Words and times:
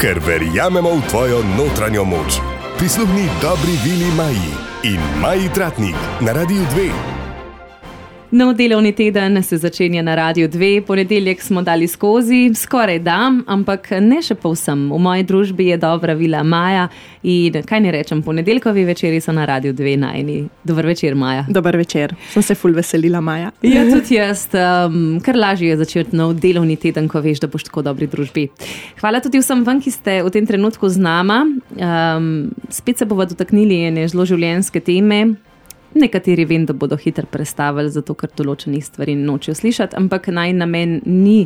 ker 0.00 0.20
verjamemo 0.20 0.98
v 0.98 1.06
tvojo 1.08 1.42
notranjo 1.56 2.04
moč. 2.04 2.40
Prisluhni 2.78 3.28
dobri 3.42 3.78
vili 3.84 4.10
Maji 4.16 4.54
in 4.82 5.00
Maji 5.20 5.48
Tratnik 5.54 5.98
na 6.20 6.32
Radiu 6.32 6.62
2. 6.74 7.13
Nov 8.34 8.54
delovni 8.54 8.92
teden 8.92 9.42
se 9.42 9.56
začenja 9.56 10.02
na 10.02 10.14
Radiu 10.14 10.48
2, 10.48 10.80
ponedeljek 10.86 11.42
smo 11.42 11.62
dali 11.62 11.86
skozi, 11.86 12.50
skoraj 12.54 12.98
da, 12.98 13.30
ampak 13.46 13.86
ne 14.02 14.18
še 14.26 14.34
povsem. 14.34 14.88
V 14.90 14.98
moji 14.98 15.22
družbi 15.22 15.68
je 15.68 15.76
dobra 15.78 16.16
vila 16.18 16.40
Maja 16.42 16.88
in 17.22 17.60
kaj 17.62 17.80
ne 17.84 17.92
rečem, 17.94 18.24
ponedeljkovi 18.26 18.82
večeri 18.88 19.20
so 19.22 19.30
na 19.32 19.44
Radiu 19.46 19.70
2 19.72 19.94
najni. 20.02 20.40
Dober 20.66 20.90
večer, 20.90 21.14
Maja. 21.14 21.46
Dober 21.46 21.78
večer, 21.78 22.16
sem 22.32 22.42
se 22.42 22.58
ful 22.58 22.74
veselila, 22.74 23.22
Maja. 23.22 23.52
Ja, 23.74 23.86
tudi 23.86 24.18
jaz, 24.18 24.48
um, 24.50 25.20
kar 25.22 25.38
lažje 25.38 25.70
je 25.70 25.78
začeti 25.84 26.18
nov 26.18 26.34
delovni 26.34 26.74
teden, 26.74 27.06
ko 27.06 27.22
veš, 27.22 27.38
da 27.38 27.46
boš 27.46 27.68
tako 27.70 27.86
dobri 27.86 28.10
družbi. 28.10 28.48
Hvala 28.98 29.22
tudi 29.22 29.38
vsem 29.46 29.62
vam, 29.62 29.78
ki 29.78 29.94
ste 29.94 30.18
v 30.26 30.34
tem 30.34 30.50
trenutku 30.50 30.90
z 30.90 30.98
nama. 30.98 31.44
Um, 31.78 32.50
spet 32.66 32.98
se 32.98 33.06
bomo 33.06 33.30
dotaknili 33.30 33.84
ene 33.92 34.10
zelo 34.10 34.26
življenjske 34.26 34.82
teme. 34.82 35.36
Nekateri 35.94 36.44
vem, 36.44 36.66
da 36.66 36.72
bodo 36.72 36.96
hitro 36.96 37.26
prestavili, 37.30 37.90
zato 37.90 38.14
ker 38.18 38.32
določenih 38.36 38.82
stvari 38.84 39.14
nočejo 39.14 39.54
slišati, 39.54 39.96
ampak 39.96 40.28
naj 40.34 40.52
namen 40.58 41.00
ni, 41.06 41.44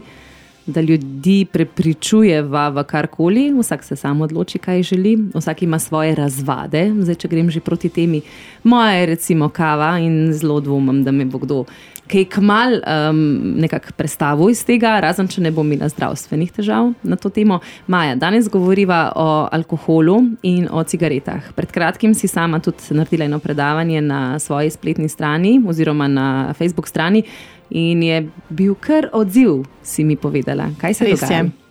da 0.68 0.80
ljudi 0.80 1.46
prepričuje 1.52 2.42
v 2.42 2.84
karkoli, 2.84 3.52
vsak 3.56 3.84
se 3.84 3.96
sam 3.96 4.20
odloči, 4.20 4.58
kaj 4.58 4.82
želi, 4.82 5.16
vsak 5.34 5.62
ima 5.62 5.78
svoje 5.78 6.14
razvade. 6.14 6.90
Zdaj, 7.00 7.14
če 7.14 7.28
grem 7.28 7.50
že 7.50 7.60
proti 7.64 7.88
temi, 7.88 8.20
moja 8.64 8.90
je 8.92 9.06
recimo 9.06 9.48
kava 9.48 9.98
in 9.98 10.32
zelo 10.32 10.60
dvomim, 10.60 11.04
da 11.04 11.12
me 11.12 11.24
bo 11.24 11.38
kdo 11.38 11.64
kaj 12.08 12.24
kmal 12.32 12.78
um, 12.80 13.18
nekako 13.60 13.92
predstavil 13.96 14.50
iz 14.50 14.64
tega, 14.66 14.96
razen 15.04 15.28
če 15.28 15.44
ne 15.44 15.52
bom 15.54 15.66
imela 15.68 15.90
zdravstvenih 15.92 16.52
težav 16.56 16.92
na 17.02 17.16
to 17.20 17.30
temo. 17.30 17.60
Maja, 17.86 18.16
danes 18.16 18.48
govoriva 18.52 19.12
o 19.16 19.28
alkoholu 19.52 20.18
in 20.42 20.66
o 20.70 20.82
cigaretah. 20.84 21.52
Pred 21.56 21.72
kratkim 21.74 22.14
si 22.14 22.28
sama 22.28 22.60
tudi 22.64 22.96
naredila 22.96 23.28
eno 23.28 23.38
predavanje 23.38 24.00
na 24.00 24.38
svoji 24.38 24.70
spletni 24.70 25.08
strani 25.08 25.58
oziroma 25.68 26.08
na 26.08 26.54
Facebook 26.58 26.88
strani 26.88 27.22
in 27.70 28.02
je 28.02 28.28
bil 28.48 28.74
kar 28.80 29.10
odziv, 29.12 29.64
si 29.82 30.04
mi 30.04 30.16
povedala. 30.16 30.70
Kaj 30.80 30.94
se 30.94 31.04
Res 31.04 31.20
dogaja? 31.20 31.44
je. 31.44 31.67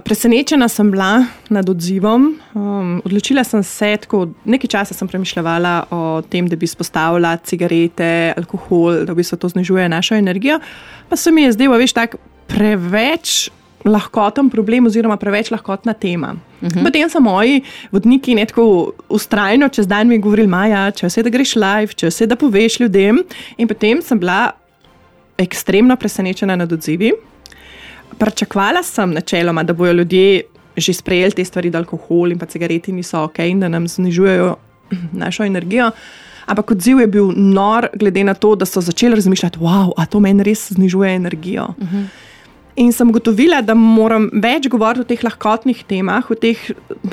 Presenečena 0.00 0.68
sem 0.68 0.90
bila 0.90 1.22
nad 1.48 1.68
odzivom. 1.68 2.34
Um, 2.54 3.02
odločila 3.04 3.44
sem 3.44 3.62
se, 3.62 3.96
tako 4.02 4.28
nekaj 4.44 4.70
časa 4.70 4.94
sem 4.94 5.08
premišljala 5.08 5.74
o 5.90 6.22
tem, 6.26 6.48
da 6.50 6.56
bi 6.56 6.66
izpostavila 6.66 7.36
cigarete, 7.36 8.34
alkohol, 8.36 9.04
da 9.06 9.14
bi 9.14 9.22
se 9.24 9.36
to 9.36 9.48
znižuje 9.48 9.88
našo 9.88 10.14
energijo. 10.14 10.58
Pa 11.08 11.16
se 11.16 11.30
mi 11.30 11.42
je 11.42 11.52
zdelo, 11.52 11.78
veš, 11.78 11.92
tako 11.92 12.18
preveč 12.50 13.50
lahkoten 13.84 14.48
problem, 14.50 14.86
oziroma 14.86 15.16
preveč 15.16 15.50
lahkotna 15.50 15.92
tema. 15.92 16.34
Uh 16.60 16.68
-huh. 16.68 16.84
Potem 16.84 17.10
so 17.10 17.20
moji 17.20 17.62
vodniki 17.92 18.34
nekako 18.34 18.92
ustrajno 19.08 19.68
čez 19.68 19.86
dan 19.86 20.08
mi 20.08 20.18
govorili, 20.18 20.48
Maja, 20.48 20.90
če 20.90 21.06
vse 21.06 21.22
da 21.22 21.30
greš 21.30 21.56
live, 21.56 21.92
če 21.92 22.06
vse 22.06 22.26
da 22.26 22.36
poveš 22.36 22.80
ljudem. 22.80 23.22
In 23.56 23.68
potem 23.68 24.02
sem 24.02 24.18
bila 24.18 24.50
ekstremno 25.38 25.96
presenečena 25.96 26.56
nad 26.56 26.72
odzivi. 26.72 27.12
Pričakovala 28.18 28.82
sem 28.82 29.12
načeloma, 29.12 29.62
da 29.62 29.72
bodo 29.72 29.92
ljudje 29.92 30.42
že 30.76 30.92
sprejeli 30.92 31.32
te 31.32 31.44
stvari, 31.44 31.70
da 31.70 31.78
alkohol 31.78 32.32
in 32.32 32.40
cigareti 32.48 32.92
niso 32.92 33.22
ok 33.22 33.38
in 33.38 33.60
da 33.60 33.68
nam 33.68 33.88
znižujejo 33.88 34.56
našo 35.12 35.44
energijo. 35.44 35.90
Ampak 36.46 36.70
odziv 36.70 37.00
je 37.00 37.06
bil 37.06 37.30
nor, 37.36 37.88
glede 37.94 38.24
na 38.24 38.34
to, 38.34 38.54
da 38.54 38.66
so 38.66 38.80
začeli 38.80 39.14
razmišljati, 39.14 39.58
wow, 39.58 39.92
a 39.96 40.06
to 40.06 40.20
meni 40.20 40.42
res 40.44 40.72
znižuje 40.72 41.14
energijo. 41.14 41.68
Uh 41.78 41.88
-huh. 41.92 42.04
In 42.76 42.92
sem 42.92 43.08
ugotovila, 43.08 43.60
da 43.62 43.74
moram 43.74 44.30
več 44.32 44.68
govoriti 44.68 45.00
o 45.00 45.04
teh 45.04 45.24
lahkotnih 45.24 45.84
temah, 45.86 46.30
o 46.30 46.34
teh 46.34 46.58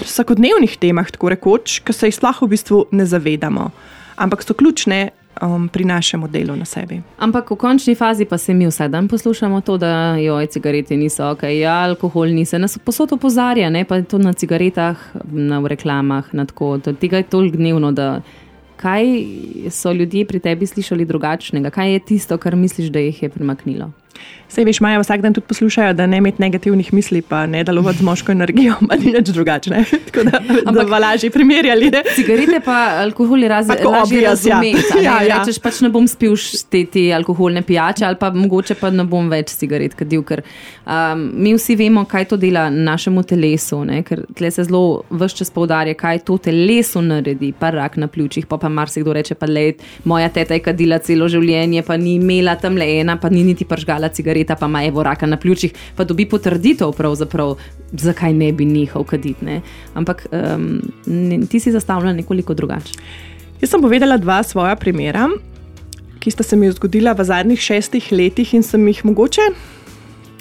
vsakodnevnih 0.01 0.77
temah, 0.77 1.11
tako 1.11 1.29
rekoč, 1.29 1.79
ki 1.85 1.93
se 1.93 2.07
jih 2.07 2.15
sploh 2.15 2.41
v 2.41 2.47
bistvu 2.47 2.85
ne 2.91 3.05
zavedamo, 3.05 3.69
ampak 4.15 4.43
so 4.43 4.53
ključne 4.53 5.09
um, 5.41 5.67
pri 5.69 5.85
našem 5.85 6.27
delu 6.31 6.55
na 6.55 6.65
sebi. 6.65 7.01
Ampak 7.17 7.51
v 7.51 7.55
končni 7.55 7.95
fazi 7.95 8.25
pa 8.25 8.37
se 8.37 8.53
mi 8.53 8.67
vsak 8.67 8.91
dan 8.91 9.07
poslušamo 9.07 9.61
to, 9.61 9.77
da 9.77 10.15
joj, 10.17 10.47
cigarete 10.47 10.97
niso 10.97 11.31
ok, 11.31 11.43
ja, 11.43 11.83
alkohol 11.83 12.33
niso. 12.35 12.57
Nas 12.57 12.77
posod 12.77 13.13
opozarja, 13.13 13.69
ne 13.69 13.85
pa 13.85 14.01
tudi 14.01 14.25
na 14.25 14.33
cigaretah, 14.33 14.97
na 15.31 15.61
reklamah, 15.67 16.33
na 16.33 16.45
tako. 16.45 16.77
Tega 16.77 17.17
je 17.17 17.23
toliko 17.23 17.57
dnevno, 17.57 17.91
da 17.91 18.21
kaj 18.81 19.05
so 19.69 19.91
ljudje 19.91 20.25
pri 20.25 20.39
tebi 20.39 20.65
slišali 20.65 21.05
drugačnega, 21.05 21.69
kaj 21.69 21.93
je 21.93 21.99
tisto, 21.99 22.37
kar 22.37 22.55
misliš, 22.55 22.89
da 22.89 22.99
jih 22.99 23.23
je 23.23 23.29
premaknilo. 23.29 23.91
Sej 24.51 24.65
veš, 24.67 24.81
Maja 24.83 24.99
vsak 24.99 25.21
dan 25.23 25.31
tudi 25.33 25.47
poslušajo, 25.47 25.93
da 25.95 26.05
ne 26.11 26.17
imeti 26.19 26.41
negativnih 26.41 26.93
misli, 26.93 27.21
pa 27.21 27.45
ne 27.47 27.63
delovati 27.63 27.97
z 27.97 28.03
moško 28.03 28.31
energijo, 28.31 28.73
pa 28.89 28.97
ni 28.99 29.13
nič 29.13 29.29
drugačne. 29.31 29.85
Tako 30.11 30.23
da 30.27 30.41
bomo 30.71 30.99
lažje 30.99 31.29
primerjali. 31.31 31.87
Ne? 31.91 32.03
Cigarete 32.15 32.59
pa 32.65 32.99
alkohol 32.99 33.43
je 33.43 33.49
Tako 33.49 33.91
lažje 33.91 34.21
ja. 34.21 34.29
razumeti. 34.29 34.83
Ja, 35.03 35.11
Ja, 35.11 35.21
ja. 35.23 35.37
Rečeš 35.39 35.59
pač 35.63 35.79
ne 35.81 35.89
bom 35.89 36.07
spil 36.07 36.35
te, 36.69 36.83
te 36.85 37.05
alkoholne 37.15 37.61
pijače 37.61 38.05
ali 38.05 38.17
pa 38.19 38.31
mogoče 38.33 38.75
pa 38.75 38.89
ne 38.89 39.05
bom 39.07 39.29
več 39.31 39.53
cigaret 39.55 39.95
kadil, 39.95 40.23
ker 40.27 40.41
um, 40.85 41.23
mi 41.43 41.53
vsi 41.55 41.75
vemo, 41.79 42.03
kaj 42.09 42.27
to 42.33 42.39
dela 42.41 42.67
našemu 42.69 43.23
telesu, 43.27 43.81
ne? 43.87 44.01
ker 44.07 44.25
tle 44.35 44.51
se 44.51 44.65
zelo 44.67 45.03
vse 45.09 45.41
čas 45.41 45.53
poudarja, 45.53 45.95
kaj 45.95 46.23
to 46.27 46.37
telesu 46.37 47.01
naredi, 47.05 47.53
pa 47.57 47.71
rak 47.71 47.97
na 48.01 48.09
pljučih, 48.11 48.47
pa 48.51 48.59
pa 48.61 48.69
marsikdo 48.69 49.15
reče, 49.15 49.35
pa 49.39 49.47
le, 49.47 49.77
moja 50.03 50.29
teta 50.33 50.57
je 50.57 50.65
kadila 50.65 50.99
celo 50.99 51.29
življenje, 51.31 51.85
pa 51.87 51.97
ni 51.97 52.17
imela 52.19 52.57
tam 52.59 52.75
le 52.79 52.87
ena, 52.99 53.15
pa 53.21 53.31
ni 53.31 53.45
niti 53.47 53.67
pržgala 53.67 54.00
cigareta, 54.09 54.55
pa 54.55 54.65
ima 54.65 54.83
evo 54.85 55.03
raka 55.03 55.25
na 55.25 55.37
pljučih, 55.37 55.73
pa 55.95 56.03
dobi 56.03 56.25
potrditev 56.25 56.93
zakaj 57.91 58.33
ne 58.33 58.51
bi 58.53 58.65
nehal 58.65 59.03
kaditi. 59.03 59.61
Ampak 59.93 60.27
um, 60.31 60.81
ne, 61.05 61.45
ti 61.45 61.59
si 61.59 61.71
zastavljala 61.71 62.13
nekoliko 62.13 62.53
drugače. 62.53 62.93
Jaz 63.61 63.69
sem 63.69 63.81
povedala 63.81 64.17
dva 64.17 64.43
svoja 64.43 64.75
primera, 64.75 65.27
ki 66.19 66.31
sta 66.31 66.43
se 66.43 66.55
mi 66.55 66.71
zgodila 66.71 67.13
v 67.13 67.23
zadnjih 67.23 67.59
šestih 67.59 68.11
letih 68.11 68.53
in 68.53 68.63
sem 68.63 68.87
jih 68.87 69.05
mogoče 69.05 69.41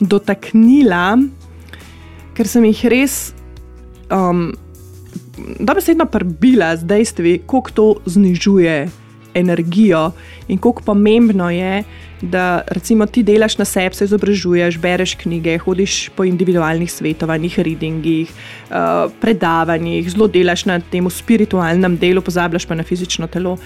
dotaknila, 0.01 1.19
ker 2.37 2.49
sem 2.49 2.65
jih 2.65 2.85
res 2.93 3.33
um, 4.13 4.51
dobesedno 5.61 6.07
prbila 6.09 6.73
z 6.77 6.89
dejstvi, 6.89 7.39
kako 7.49 7.71
to 7.75 7.87
znižuje 8.07 8.89
energijo 9.35 10.11
in 10.49 10.59
kako 10.59 10.83
pomembno 10.83 11.51
je, 11.51 11.85
da 12.23 12.63
recimo 12.67 13.07
ti 13.07 13.23
delaš 13.23 13.59
na 13.59 13.65
sebi, 13.65 13.95
se 13.95 14.05
izobražuješ, 14.05 14.79
bereš 14.79 15.15
knjige, 15.15 15.59
hodiš 15.59 16.09
po 16.17 16.25
individualnih 16.25 16.93
svetovanjih, 16.93 17.59
readingih, 17.59 18.33
uh, 18.71 19.13
predavanjih, 19.21 20.11
zelo 20.11 20.29
delaš 20.29 20.65
na 20.65 20.81
tem 20.81 21.11
spiritualnem 21.11 21.97
delu, 21.97 22.21
pozabljaš 22.21 22.67
pa 22.67 22.75
na 22.75 22.83
fizično 22.83 23.27
telo. 23.27 23.57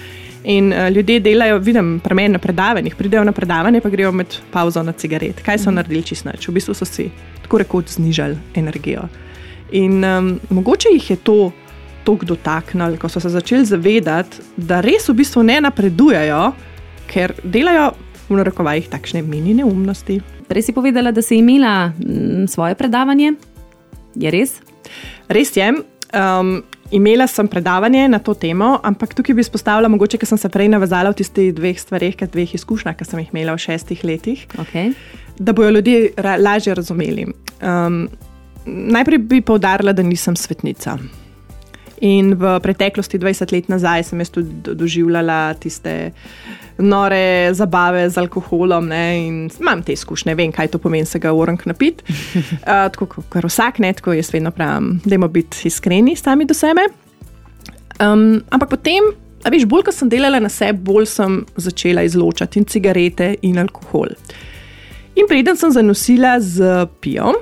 In 0.45 0.73
uh, 0.73 0.89
ljudje 0.91 1.21
delajo, 1.21 1.59
vidim, 1.59 2.01
pri 2.05 2.15
meni 2.15 2.29
na 2.29 2.39
predavanjih, 2.39 2.95
pridejo 2.97 3.25
na 3.25 3.33
predavanje, 3.33 3.81
pa 3.81 3.89
grejo 3.89 4.13
med 4.13 4.39
pauzo 4.53 4.83
na 4.83 4.93
cigaret. 4.93 5.43
Kaj 5.43 5.59
so 5.59 5.71
naredili 5.71 6.03
čisto 6.03 6.31
nič? 6.31 6.49
V 6.49 6.55
bistvu 6.55 6.75
so 6.75 6.85
si 6.85 7.11
tako 7.43 7.59
rekoč 7.59 7.97
znižali 7.97 8.37
energijo. 8.55 9.09
In 9.73 10.05
um, 10.05 10.41
mogoče 10.51 10.89
jih 10.93 11.11
je 11.11 11.17
to 11.17 11.53
tako 12.05 12.29
dotaknilo, 12.35 12.99
ko 13.01 13.09
so 13.09 13.21
se 13.21 13.33
začeli 13.33 13.65
zavedati, 13.65 14.43
da 14.57 14.81
res 14.85 15.09
v 15.09 15.17
bistvu 15.21 15.43
ne 15.43 15.61
napredujejo, 15.65 16.43
ker 17.11 17.35
delajo 17.45 17.93
v 18.29 18.39
narekovajih 18.41 18.89
takšne 18.93 19.23
mini 19.25 19.57
neumnosti. 19.59 20.21
Prej 20.49 20.69
si 20.69 20.77
povedala, 20.77 21.13
da 21.13 21.23
si 21.25 21.39
imela 21.41 21.93
mm, 21.97 22.47
svoje 22.53 22.77
predavanje. 22.77 23.35
Je 24.15 24.31
res? 24.31 24.59
Res 25.29 25.57
je. 25.57 25.71
Um, 26.15 26.61
imela 26.95 27.27
sem 27.27 27.49
predavanje 27.49 28.09
na 28.09 28.19
to 28.19 28.35
temo, 28.35 28.79
ampak 28.85 29.15
tukaj 29.17 29.35
bi 29.35 29.43
izpostavila, 29.43 29.89
mogoče, 29.89 30.21
ker 30.21 30.29
sem 30.29 30.39
se 30.39 30.51
prej 30.53 30.69
navezala 30.73 31.11
v 31.11 31.19
tistih 31.21 31.51
dveh 31.57 31.81
stvareh, 31.81 32.15
ker 32.17 32.31
dveh 32.31 32.55
izkušnjah, 32.55 32.97
ki 32.97 33.09
sem 33.09 33.25
jih 33.25 33.33
imela 33.35 33.57
v 33.57 33.65
šestih 33.65 34.05
letih, 34.05 34.47
Okay. 34.61 34.93
da 35.39 35.53
bojo 35.53 35.73
ljudje 35.79 36.13
ra 36.17 36.37
lažje 36.37 36.75
razumeli. 36.75 37.27
Um, 37.61 38.07
najprej 38.67 39.19
bi 39.19 39.41
poudarila, 39.41 39.93
da 39.93 40.03
nisem 40.03 40.37
svetnica. 40.37 40.99
In 42.05 42.35
v 42.37 42.59
preteklosti, 42.61 43.19
20 43.19 43.53
let 43.55 43.71
nazaj, 43.73 44.03
sem 44.11 44.21
jaz 44.21 44.31
tudi 44.35 44.53
do- 44.63 44.75
doživljala 44.77 45.55
tiste 45.57 46.13
nore 46.79 47.55
zabave 47.55 48.11
z 48.11 48.19
alkoholom. 48.21 48.89
Ne, 48.89 49.05
in 49.27 49.37
imam 49.61 49.83
te 49.83 49.95
izkušnje, 49.97 50.35
vem, 50.35 50.53
kaj 50.53 50.69
to 50.75 50.79
pomeni, 50.79 51.07
se 51.07 51.19
ga 51.19 51.33
orang 51.33 51.61
napiti. 51.65 52.05
Uh, 52.05 52.87
tako 52.93 53.07
kot 53.07 53.45
vsak, 53.45 53.79
ne, 53.79 53.93
tako 53.93 54.13
jaz 54.13 54.33
vedno 54.35 54.51
pravim, 54.51 54.99
da 55.05 55.15
moramo 55.15 55.29
biti 55.29 55.69
iskreni 55.69 56.17
sami 56.17 56.45
do 56.45 56.55
sebe. 56.55 56.89
Um, 58.03 58.43
ampak 58.51 58.69
potem, 58.75 59.07
veš, 59.51 59.65
bolj 59.71 59.87
ko 59.87 59.93
sem 59.95 60.11
delala 60.11 60.41
na 60.43 60.51
sebi, 60.51 60.83
bolj 60.85 61.07
sem 61.07 61.41
začela 61.57 62.03
izločati 62.03 62.59
in 62.59 62.67
cigarete 62.67 63.37
in 63.43 63.59
alkohol. 63.63 64.13
In 65.15 65.29
preden 65.31 65.57
sem 65.57 65.71
zanosila 65.71 66.41
z 66.43 66.87
pijo, 67.01 67.33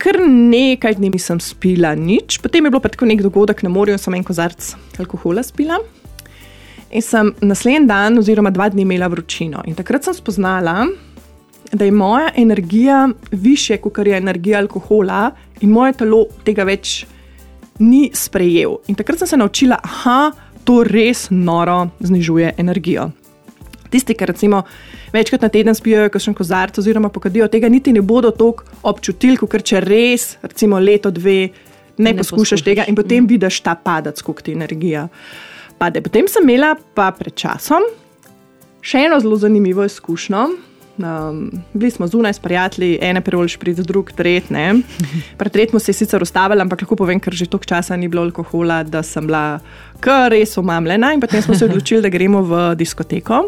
kar 0.00 0.16
nekaj 0.24 0.96
dni 0.96 1.10
nisem 1.12 1.40
spila 1.44 1.92
nič, 1.94 2.40
potem 2.40 2.64
je 2.64 2.72
bilo 2.72 2.80
pa 2.80 2.88
tako 2.88 3.08
nek 3.10 3.22
dogodek 3.22 3.62
na 3.62 3.72
morju 3.72 3.98
sem 4.00 4.16
en 4.16 4.24
kozarc 4.24 4.72
alkohola 4.98 5.44
spila. 5.44 5.76
In 6.90 7.04
sem 7.04 7.30
naslednji 7.44 7.86
dan, 7.86 8.18
oziroma 8.18 8.50
dva 8.50 8.70
dni, 8.72 8.82
imela 8.82 9.10
vročino. 9.12 9.62
In 9.68 9.76
takrat 9.78 10.08
sem 10.08 10.16
spoznala, 10.16 10.88
da 11.70 11.86
je 11.86 11.92
moja 11.94 12.32
energija 12.36 13.08
više, 13.30 13.76
kot 13.78 14.00
je 14.06 14.16
energija 14.16 14.58
alkohola, 14.58 15.30
in 15.60 15.70
moje 15.70 15.92
telo 16.00 16.24
tega 16.44 16.64
več 16.66 17.04
ni 17.78 18.08
sprejel. 18.14 18.80
In 18.88 18.98
takrat 18.98 19.22
sem 19.22 19.30
se 19.30 19.38
naučila, 19.38 19.78
da 20.04 20.32
to 20.64 20.82
res 20.84 21.28
noro 21.30 21.90
znižuje 22.00 22.54
energijo. 22.58 23.10
Tisti, 23.90 24.14
ki 24.14 24.26
recimo 24.30 24.62
večkrat 25.12 25.42
na 25.42 25.50
teden 25.52 25.74
spijo, 25.74 26.08
kakšen 26.12 26.34
kozarc 26.38 26.78
oziroma 26.78 27.10
pokadijo, 27.12 27.48
tega 27.50 27.68
niti 27.68 27.92
ne 27.92 28.02
bodo 28.02 28.30
tako 28.30 28.66
občutili, 28.82 29.38
kot 29.40 29.56
če 29.66 29.82
res, 29.84 30.36
recimo 30.42 30.78
leto, 30.78 31.10
dve, 31.10 31.50
ne, 31.98 32.12
ne 32.12 32.16
poskušaš 32.22 32.64
tega 32.66 32.86
in 32.88 32.98
potem 32.98 33.24
mm. 33.24 33.32
vidiš 33.34 33.60
ta 33.66 33.74
padec, 33.74 34.22
koliko 34.22 34.46
ti 34.46 34.54
energija 34.58 35.08
pade. 35.78 36.02
Potem 36.04 36.28
sem 36.28 36.44
imela 36.44 36.74
pa 36.94 37.10
pred 37.16 37.34
časom 37.34 37.86
še 38.80 39.06
eno 39.06 39.20
zelo 39.20 39.36
zanimivo 39.36 39.84
izkušnjo. 39.84 40.69
Um, 41.00 41.50
bili 41.72 41.90
smo 41.90 42.06
zunaj 42.06 42.32
s 42.32 42.38
prijatelji, 42.38 42.98
ene 43.02 43.20
prevoliš 43.20 43.56
pri 43.56 43.74
drug, 43.74 44.12
tretji. 44.12 44.82
Pred 45.38 45.52
tretjim 45.52 45.80
se 45.80 45.90
je 45.90 45.94
sicer 45.94 46.22
ustavila, 46.22 46.62
ampak 46.62 46.82
lahko 46.82 46.96
povem, 46.96 47.20
ker 47.20 47.34
že 47.34 47.46
toliko 47.46 47.64
časa 47.64 47.96
ni 47.96 48.08
bilo 48.08 48.22
alkohola, 48.22 48.82
da 48.82 49.02
sem 49.02 49.26
bila 49.26 49.60
kar 50.00 50.30
res 50.32 50.58
omamljena. 50.58 51.14
In 51.14 51.20
potem 51.20 51.42
smo 51.42 51.54
se 51.54 51.64
odločili, 51.64 52.02
da 52.02 52.08
gremo 52.08 52.42
v 52.42 52.74
diskoteko 52.76 53.44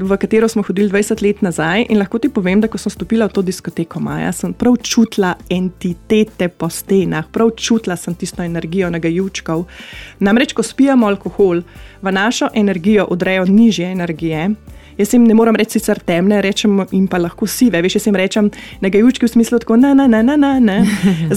v 0.00 0.16
katero 0.16 0.48
smo 0.48 0.62
hodili 0.62 0.90
20 0.90 1.22
let 1.22 1.42
nazaj. 1.42 1.86
In 1.88 1.98
lahko 1.98 2.18
ti 2.18 2.28
povem, 2.28 2.60
da 2.60 2.68
ko 2.68 2.78
sem 2.78 2.92
stopila 2.92 3.26
v 3.28 3.32
to 3.32 3.42
diskoteko 3.42 4.00
Maja, 4.00 4.32
sem 4.32 4.52
prav 4.52 4.76
čutila 4.82 5.34
entitete 5.50 6.48
po 6.48 6.68
stenah, 6.68 7.26
prav 7.32 7.54
čutila 7.56 7.96
sem 7.96 8.14
tisto 8.14 8.42
energijo 8.42 8.90
nagajučkov. 8.90 9.64
Namreč, 10.20 10.52
ko 10.52 10.62
spijemo 10.62 11.06
alkohol, 11.06 11.62
v 12.02 12.12
našo 12.12 12.50
energijo 12.54 13.06
odrejo 13.10 13.46
nižje 13.48 13.92
energije. 13.92 14.50
Jaz 14.98 15.14
jim 15.14 15.24
ne 15.26 15.34
morem 15.34 15.56
reči 15.58 15.78
sicer 15.78 15.98
temne, 16.06 16.38
rečem 16.44 16.84
jim 16.92 17.06
pa 17.10 17.18
lahko 17.18 17.46
sive. 17.50 17.80
Veš, 17.82 17.98
jaz 17.98 18.06
jim 18.08 18.18
rečem 18.18 18.50
negajučki 18.84 19.26
v 19.26 19.32
smislu 19.32 19.58
tako, 19.62 19.76
ne, 19.80 19.94
ne, 19.94 20.08
ne, 20.08 20.22
ne, 20.22 20.52
ne. 20.60 20.78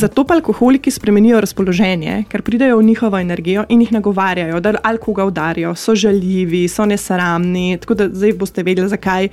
Zato 0.04 0.26
pa 0.28 0.38
alkoholiki 0.38 0.92
spremenijo 0.94 1.42
razpoloženje, 1.42 2.24
ker 2.30 2.46
pridejo 2.46 2.78
v 2.78 2.88
njihovo 2.92 3.20
energijo 3.20 3.66
in 3.70 3.82
jih 3.82 3.94
nagovarjajo, 3.98 4.60
da 4.62 4.76
alkoga 4.84 5.26
udarijo, 5.26 5.76
so 5.76 5.96
žaljivi, 5.96 6.68
so 6.68 6.86
nesramni. 6.86 7.78
Tako 7.82 7.94
da 7.94 8.10
zdaj 8.14 8.34
boste 8.38 8.64
vedeli, 8.64 8.90
zakaj 8.90 9.30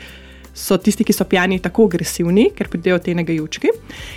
so 0.54 0.76
tisti, 0.78 1.04
ki 1.04 1.12
so 1.12 1.26
pijani, 1.28 1.58
tako 1.62 1.88
agresivni, 1.90 2.46
ker 2.54 2.70
pridejo 2.70 3.00
te 3.02 3.14
negajučki. 3.18 3.72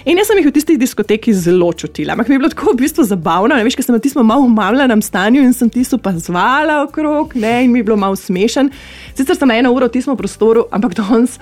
In 0.07 0.22
jaz 0.22 0.30
sem 0.30 0.39
jih 0.39 0.48
v 0.48 0.54
tistih 0.56 0.80
diskotekih 0.80 1.36
zelo 1.36 1.72
čutila. 1.74 2.13
Ampak 2.13 2.30
mi 2.30 2.38
je 2.38 2.42
bilo 2.44 2.51
tako 2.54 2.72
v 2.72 2.84
bistvu 2.84 3.07
zabavno, 3.10 3.57
ne 3.57 3.66
veš, 3.66 3.78
ker 3.80 3.88
sem 3.88 3.98
v 3.98 4.04
tistem 4.06 4.28
malo 4.28 4.45
umavljenem 4.45 5.01
stanju 5.01 5.42
in 5.44 5.56
sem 5.57 5.72
tisto 5.74 5.98
pa 5.98 6.13
zvala 6.13 6.84
okrog, 6.86 7.34
ne, 7.36 7.63
in 7.66 7.74
mi 7.74 7.81
je 7.81 7.88
bilo 7.89 7.98
malo 7.98 8.16
smešen. 8.16 8.69
Sicer 9.18 9.39
sem 9.39 9.56
eno 9.57 9.74
uro 9.74 9.89
v 9.89 9.98
tistem 9.98 10.18
prostoru, 10.19 10.68
ampak 10.72 10.94
danes, 11.01 11.39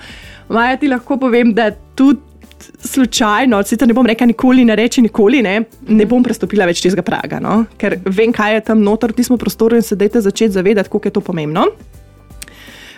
Maja, 0.48 0.78
ti 0.78 0.88
lahko 0.88 1.20
povem, 1.20 1.52
da 1.54 1.70
tudi. 1.94 2.22
Slučajno, 2.56 3.58
sicer 3.68 3.84
ne 3.84 3.92
bom 3.92 4.06
rekla 4.08 4.30
nikoli, 4.30 4.62
ne 4.64 4.72
reči 4.78 5.02
nikoli, 5.04 5.42
ne, 5.44 5.58
ne 5.92 6.06
bom 6.08 6.22
prestopila 6.24 6.64
več 6.64 6.80
tega 6.80 7.04
praga, 7.04 7.36
no? 7.36 7.66
ker 7.76 7.98
vem, 8.06 8.32
kaj 8.32 8.54
je 8.54 8.62
tam 8.70 8.80
noter 8.80 9.12
v 9.12 9.18
tistem 9.18 9.36
prostoru 9.36 9.76
in 9.76 9.84
se 9.84 9.98
dajte 9.98 10.22
začeti 10.24 10.56
zavedati, 10.56 10.88
koliko 10.88 11.10
je 11.10 11.14
to 11.18 11.22
pomembno. 11.26 11.66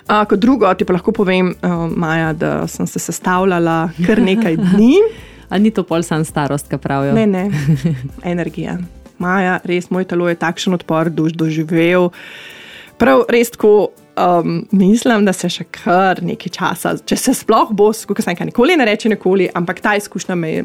Uh, 0.08 0.24
kot 0.24 0.40
drugo, 0.40 0.68
ti 0.74 0.86
pa 0.88 0.94
lahko 0.96 1.12
povem, 1.12 1.50
uh, 1.52 1.84
Maja, 1.92 2.32
da 2.32 2.52
sem 2.66 2.86
se 2.88 2.98
sestavljala 2.98 3.90
kar 4.06 4.22
nekaj 4.24 4.56
dni. 4.72 4.94
Ali 5.48 5.68
ni 5.68 5.70
to 5.72 5.84
pol 5.84 6.02
sam 6.04 6.24
starost, 6.24 6.68
kaj 6.68 6.80
pravijo? 6.80 7.12
Ne, 7.16 7.26
ne, 7.26 7.50
energija. 8.32 8.78
Maja, 9.20 9.58
res 9.68 9.90
moj 9.90 10.06
telo 10.08 10.28
je 10.28 10.38
takšen 10.40 10.76
odpor 10.76 11.10
duš 11.12 11.36
doživel. 11.36 12.08
Prav 12.98 13.26
res 13.28 13.52
tako 13.52 13.90
um, 14.16 14.62
mislim, 14.72 15.24
da 15.28 15.32
se 15.36 15.50
še 15.52 15.66
kar 15.70 16.22
nekaj 16.24 16.52
časa, 16.56 16.94
če 17.04 17.16
se 17.16 17.34
sploh 17.36 17.72
bo, 17.76 17.90
kot 17.92 18.22
sem 18.24 18.32
rekel, 18.32 18.48
nikoli 18.50 18.76
ne 18.80 18.88
reče 18.88 19.12
nikoli, 19.12 19.48
ampak 19.54 19.82
ta 19.84 19.94
izkušnja 19.98 20.36
me 20.38 20.52
je 20.52 20.64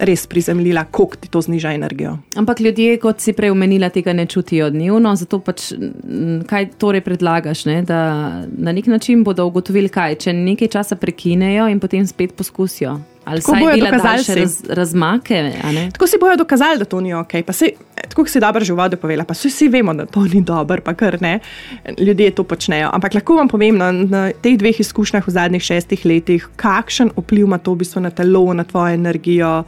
res 0.00 0.26
prizemljila, 0.26 0.84
koliko 0.84 1.16
ti 1.16 1.28
to 1.28 1.40
zniža 1.40 1.72
energijo. 1.72 2.16
Ampak 2.36 2.60
ljudje, 2.60 2.96
kot 3.02 3.20
si 3.20 3.32
prej 3.36 3.52
omenila, 3.52 3.90
tega 3.92 4.12
ne 4.16 4.26
čutijo 4.26 4.70
dnevno, 4.70 5.12
zato 5.16 5.40
pač 5.44 5.70
kaj 6.48 6.70
torej 6.80 7.04
predlagaš, 7.04 7.64
ne? 7.68 7.82
da 7.82 8.00
na 8.56 8.72
nek 8.72 8.86
način 8.86 9.24
bodo 9.24 9.46
ugotovili, 9.46 9.88
kaj 9.92 10.18
če 10.24 10.32
nekaj 10.36 10.72
časa 10.72 10.96
prekinejo 10.96 11.68
in 11.68 11.80
potem 11.80 12.06
spet 12.06 12.32
poskusijo. 12.36 12.98
Ali 13.30 13.40
tako 13.40 13.56
bojo 13.60 13.76
dokazali 13.76 14.40
raz, 14.40 14.62
razmake? 14.68 15.52
Tako 15.92 16.06
si 16.06 16.16
bojo 16.20 16.36
dokazali, 16.36 16.78
da 16.78 16.84
to 16.84 17.00
ni 17.00 17.14
ok. 17.14 17.32
Se, 17.52 17.70
tako 18.08 18.26
si 18.26 18.40
dobro 18.40 18.64
že 18.64 18.72
v 18.72 18.76
vodi 18.76 18.96
povedala, 18.96 19.24
pa 19.24 19.34
vsi 19.34 19.68
vemo, 19.68 19.94
da 19.94 20.06
to 20.06 20.24
ni 20.26 20.42
dobro, 20.42 20.82
pa 20.84 20.94
kar 20.94 21.20
ne. 21.22 21.38
Ljudje 21.98 22.30
to 22.34 22.44
počnejo. 22.44 22.90
Ampak 22.92 23.14
lahko 23.14 23.38
vam 23.38 23.48
povem 23.48 23.78
na, 23.78 23.92
na 23.92 24.24
teh 24.42 24.58
dveh 24.58 24.80
izkušnjah 24.80 25.26
v 25.26 25.30
zadnjih 25.30 25.62
šestih 25.62 26.04
letih, 26.04 26.48
kakšen 26.56 27.14
vpliv 27.16 27.46
ima 27.46 27.58
to 27.58 27.76
v 27.76 27.84
bistvu 27.84 28.02
na 28.02 28.10
telo, 28.10 28.48
na 28.54 28.64
tvojo 28.64 28.94
energijo. 28.98 29.62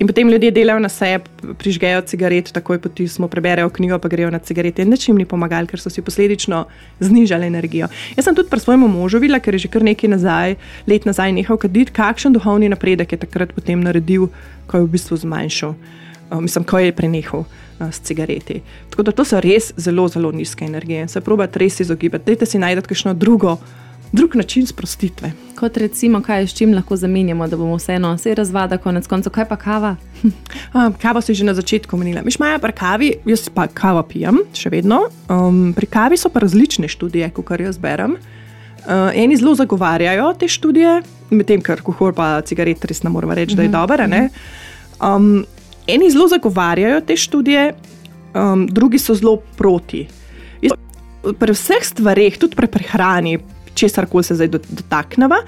In 0.00 0.08
potem 0.08 0.30
ljudje 0.32 0.50
delajo 0.50 0.80
na 0.80 0.88
sebi, 0.88 1.28
prižgejo 1.60 2.00
cigaret, 2.08 2.48
takoj 2.56 2.78
potismo, 2.80 3.28
preberejo 3.28 3.68
knjigo, 3.68 3.98
pa 4.00 4.08
grejo 4.08 4.30
na 4.32 4.38
cigarete. 4.38 4.82
In 4.82 4.88
nič 4.88 5.08
jim 5.08 5.18
ni 5.20 5.26
pomagali, 5.28 5.68
ker 5.68 5.80
so 5.80 5.92
si 5.92 6.00
posledično 6.00 6.62
znižali 7.04 7.46
energijo. 7.46 7.90
Jaz 8.16 8.24
sem 8.24 8.34
tudi 8.34 8.48
pri 8.48 8.64
svojem 8.64 8.88
možu 8.88 9.20
videla, 9.20 9.42
ker 9.44 9.54
je 9.54 9.66
že 9.66 9.68
kar 9.68 9.84
nekaj 9.84 10.08
nazaj, 10.08 10.56
let 10.88 11.04
nazaj 11.04 11.36
nehal 11.36 11.60
kaditi, 11.60 11.92
kakšen 11.92 12.32
duhovni 12.32 12.72
napredek 12.72 13.12
je 13.12 13.20
takrat 13.20 13.52
potem 13.52 13.84
naredil, 13.84 14.30
ko 14.66 14.80
je 14.80 14.88
v 14.88 14.92
bistvu 14.96 15.20
zmanjšal, 15.20 15.76
uh, 15.76 16.40
mislim, 16.40 16.64
ko 16.64 16.80
je 16.80 16.96
prenehal. 16.96 17.44
Uh, 17.44 17.68
s 17.90 18.00
cigareti. 18.00 18.60
Tako 18.90 19.02
da 19.02 19.12
to 19.12 19.24
so 19.24 19.40
res 19.40 19.72
zelo, 19.76 20.08
zelo 20.08 20.32
nizke 20.32 20.64
energije. 20.64 21.08
Se 21.08 21.20
pravi, 21.20 21.48
res 21.54 21.80
izogibati. 21.80 22.26
Dajte 22.26 22.46
si 22.46 22.58
najti 22.58 22.88
kakšno 22.88 23.14
drugo 23.14 23.56
drug 24.12 24.34
način 24.36 24.66
sprostitve. 24.66 25.32
Kot 25.58 25.76
recimo, 25.76 26.22
kaj 26.22 26.46
s 26.46 26.54
čim 26.54 26.74
lahko 26.74 26.96
zamenjamo, 26.96 27.48
da 27.48 27.56
bomo 27.56 27.76
vseeno 27.76 28.14
vse 28.14 28.34
razvada, 28.34 28.78
konec 28.78 29.06
koncev, 29.06 29.32
kaj 29.32 29.48
pa 29.48 29.56
kava? 29.56 29.96
A, 30.72 30.90
kava 31.02 31.20
si 31.20 31.34
že 31.34 31.44
na 31.44 31.54
začetku 31.54 31.96
omenila. 31.96 32.22
Miš 32.24 32.36
imajo 32.36 32.58
pri 32.58 32.72
kavi, 32.72 33.12
jaz 33.26 33.48
pa 33.54 33.66
kavo 33.66 34.02
pijem, 34.02 34.40
še 34.54 34.70
vedno. 34.70 35.02
Um, 35.28 35.72
pri 35.76 35.86
kavi 35.86 36.16
so 36.16 36.30
pa 36.32 36.40
različne 36.40 36.88
študije, 36.88 37.30
kot 37.36 37.60
jaz 37.60 37.78
berem. 37.78 38.16
Uh, 38.80 39.12
eni 39.14 39.36
zelo 39.36 39.54
zagovarjajo 39.54 40.32
te 40.40 40.48
študije, 40.48 41.02
medtem 41.30 41.60
ko 41.62 41.76
alkohol 41.76 42.14
pa 42.16 42.40
cigaret 42.40 42.84
res 42.84 43.02
ne 43.04 43.10
moremo 43.12 43.34
reči, 43.36 43.54
da 43.54 43.62
je 43.62 43.68
mm 43.68 43.72
-hmm. 43.72 43.86
dober. 43.86 44.30
Um, 45.00 45.44
eni 45.86 46.10
zelo 46.10 46.28
zagovarjajo 46.28 47.00
te 47.00 47.16
študije, 47.16 47.74
um, 48.34 48.66
drugi 48.66 48.98
so 48.98 49.14
zelo 49.14 49.36
proti. 49.56 50.06
Jaz, 50.62 50.72
pri 51.38 51.52
vseh 51.52 51.84
stvareh, 51.84 52.38
tudi 52.38 52.56
pri 52.56 52.66
prehrani, 52.66 53.38
česar 53.74 54.06
koli 54.06 54.24
se 54.24 54.34
zdaj 54.34 54.48
dotakneva. 54.48 55.42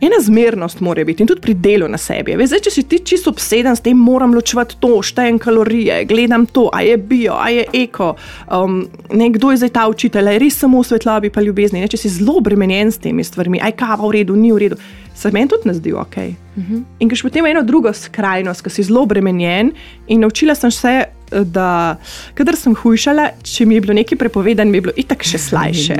Ena 0.00 0.16
zmernost 0.20 0.80
mora 0.80 1.04
biti 1.04 1.22
in 1.22 1.28
tudi 1.28 1.40
pri 1.40 1.54
delu 1.54 1.86
na 1.88 1.98
sebi. 1.98 2.34
Zdaj, 2.34 2.60
če 2.66 2.70
si 2.74 2.82
ti 2.88 2.98
čisto 3.06 3.30
obseden 3.30 3.76
s 3.76 3.80
tem, 3.84 3.96
moram 3.96 4.34
ločevati 4.34 4.76
to, 4.82 4.98
štejem 5.06 5.38
kalorije, 5.40 6.02
gledam 6.10 6.44
to, 6.50 6.66
a 6.74 6.82
je 6.84 6.96
bio, 6.98 7.36
a 7.38 7.48
je 7.54 7.64
eko. 7.84 8.10
Um, 8.52 8.82
nekdo 9.14 9.52
je 9.54 9.62
zdaj 9.62 9.72
ta 9.78 9.86
učitelj, 9.88 10.32
je 10.34 10.42
res 10.42 10.58
samo 10.60 10.82
v 10.82 10.88
svetlobi, 10.90 11.30
pa 11.32 11.44
ljubezni. 11.46 11.80
Ne? 11.80 11.88
Če 11.88 12.02
si 12.02 12.12
zelo 12.18 12.36
obremenjen 12.42 12.92
s 12.92 13.00
temi 13.00 13.24
stvarmi, 13.24 13.62
aj 13.62 13.76
kava 13.80 14.02
v 14.02 14.12
redu, 14.18 14.36
ni 14.36 14.52
v 14.52 14.64
redu, 14.66 14.80
se 15.14 15.30
meni 15.32 15.48
tudi 15.48 15.70
ne 15.70 15.78
zdi 15.78 15.94
ok. 15.94 16.16
Uh 16.18 16.62
mhm. 16.62 16.74
-huh. 16.74 16.82
In 16.98 17.10
še 17.10 17.22
potem 17.22 17.46
eno 17.46 17.62
drugo 17.62 17.92
skrajnost, 17.92 18.62
ki 18.62 18.70
si 18.70 18.82
zelo 18.82 19.02
obremenjen 19.02 19.72
in 20.08 20.20
naučila 20.20 20.54
sem 20.54 20.70
se. 20.70 21.04
Da, 21.34 21.96
kadar 22.34 22.54
sem 22.56 22.74
hujšala, 22.74 23.30
če 23.42 23.64
mi 23.66 23.74
je 23.74 23.80
bilo 23.80 23.94
nekaj 23.94 24.18
prepovedano, 24.18 24.70
mi 24.70 24.76
je 24.76 24.80
bilo 24.80 24.92
itak 24.96 25.24
še 25.24 25.38
slajše. 25.38 25.96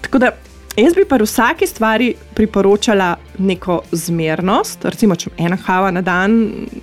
Tako 0.00 0.18
da 0.18 0.30
jaz 0.76 0.94
bi 0.94 1.04
pa 1.08 1.16
vsaki 1.16 1.66
stvari 1.66 2.14
priporočala 2.34 3.16
neko 3.38 3.80
zmernost, 3.92 4.84
recimo, 4.84 5.16
če 5.16 5.30
ena 5.38 5.58
kava 5.66 5.90
na 5.90 6.02
dan, 6.02 6.38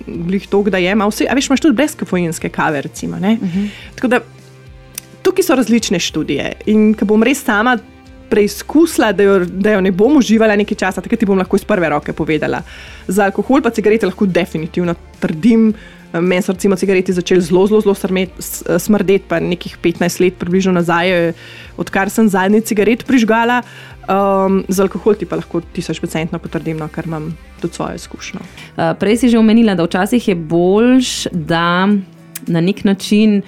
blih 0.06 0.48
to, 0.48 0.62
da 0.70 0.78
je, 0.78 0.92
a 0.92 1.34
veš, 1.34 1.50
imaš 1.50 1.64
tudi 1.64 1.76
brez 1.76 1.96
kafeinske 1.96 2.48
kave. 2.48 2.82
Recimo, 2.82 3.16
uh 3.16 3.22
mhm. 3.22 3.38
-huh. 3.42 3.68
Tako 3.94 4.08
da 4.08 4.20
tukaj 5.22 5.42
so 5.42 5.54
različne 5.54 5.98
študije 5.98 6.52
in 6.66 6.94
ko 6.94 7.04
bom 7.04 7.22
res 7.22 7.44
sama. 7.44 7.78
Preizkusila, 8.30 9.12
da 9.12 9.22
jo, 9.22 9.44
da 9.44 9.70
jo 9.70 9.80
ne 9.80 9.90
bom 9.90 10.16
uživala 10.16 10.56
nekaj 10.56 10.76
časa, 10.76 11.00
tako 11.00 11.16
ti 11.16 11.26
bom 11.26 11.38
lahko 11.38 11.56
iz 11.56 11.64
prve 11.64 11.88
roke 11.88 12.12
povedala. 12.12 12.62
Za 13.06 13.24
alkohol 13.24 13.62
pa 13.62 13.70
cigarete 13.70 14.06
lahko 14.06 14.26
definitivno 14.26 14.94
trdim, 15.20 15.74
Meni 16.12 16.42
so 16.42 16.52
recimo 16.52 16.76
cigareti 16.76 17.12
začeli 17.12 17.40
zelo, 17.40 17.66
zelo, 17.66 17.80
zelo 17.80 18.78
smrdeti, 18.78 19.24
pa 19.28 19.40
nekih 19.40 19.78
15 19.82 20.20
let, 20.20 20.38
približno 20.38 20.72
nazaj, 20.72 21.32
odkar 21.76 22.10
sem 22.10 22.28
zadnji 22.28 22.60
cigaret 22.60 23.04
prižgala. 23.06 23.62
Um, 24.06 24.62
za 24.68 24.84
alkohol 24.86 25.16
ti 25.18 25.26
pa 25.26 25.36
lahko 25.36 25.60
tisoč 25.74 25.98
procentno 25.98 26.38
potrdim, 26.38 26.78
no, 26.78 26.86
ker 26.88 27.08
imam 27.10 27.32
tudi 27.60 27.74
svojo 27.74 27.98
izkušnjo. 27.98 28.40
Uh, 28.40 28.94
prej 29.00 29.16
si 29.18 29.30
že 29.34 29.38
omenila, 29.38 29.74
da 29.74 29.82
včasih 29.82 30.28
je 30.28 30.34
boljš, 30.34 31.26
da 31.32 31.88
na 32.46 32.60
nek 32.60 32.84
način. 32.84 33.42